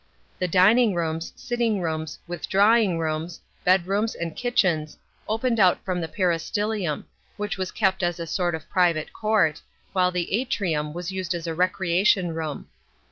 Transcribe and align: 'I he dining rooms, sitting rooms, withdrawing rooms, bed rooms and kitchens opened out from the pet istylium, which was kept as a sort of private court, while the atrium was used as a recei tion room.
'I 0.41 0.45
he 0.45 0.51
dining 0.51 0.95
rooms, 0.95 1.31
sitting 1.35 1.79
rooms, 1.79 2.17
withdrawing 2.25 2.97
rooms, 2.97 3.39
bed 3.63 3.85
rooms 3.85 4.15
and 4.15 4.35
kitchens 4.35 4.97
opened 5.29 5.59
out 5.59 5.77
from 5.85 6.01
the 6.01 6.07
pet 6.07 6.25
istylium, 6.37 7.03
which 7.37 7.55
was 7.59 7.69
kept 7.69 8.01
as 8.01 8.19
a 8.19 8.25
sort 8.25 8.55
of 8.55 8.67
private 8.67 9.13
court, 9.13 9.61
while 9.93 10.09
the 10.09 10.33
atrium 10.33 10.91
was 10.91 11.11
used 11.11 11.35
as 11.35 11.45
a 11.45 11.51
recei 11.53 12.03
tion 12.03 12.33
room. 12.33 12.67